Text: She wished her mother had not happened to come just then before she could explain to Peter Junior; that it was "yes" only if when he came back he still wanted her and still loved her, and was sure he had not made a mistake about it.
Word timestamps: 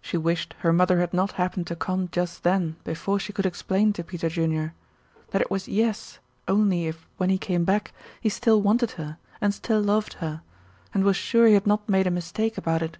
She 0.00 0.16
wished 0.16 0.54
her 0.60 0.72
mother 0.72 0.98
had 1.00 1.12
not 1.12 1.32
happened 1.32 1.66
to 1.66 1.76
come 1.76 2.08
just 2.10 2.42
then 2.42 2.76
before 2.84 3.18
she 3.18 3.34
could 3.34 3.44
explain 3.44 3.92
to 3.92 4.02
Peter 4.02 4.30
Junior; 4.30 4.72
that 5.30 5.42
it 5.42 5.50
was 5.50 5.68
"yes" 5.68 6.20
only 6.54 6.86
if 6.86 7.06
when 7.18 7.28
he 7.28 7.36
came 7.36 7.64
back 7.66 7.92
he 8.18 8.30
still 8.30 8.62
wanted 8.62 8.92
her 8.92 9.18
and 9.42 9.52
still 9.52 9.82
loved 9.82 10.14
her, 10.24 10.40
and 10.94 11.04
was 11.04 11.16
sure 11.18 11.46
he 11.46 11.52
had 11.52 11.66
not 11.66 11.86
made 11.86 12.06
a 12.06 12.10
mistake 12.10 12.56
about 12.56 12.80
it. 12.80 12.96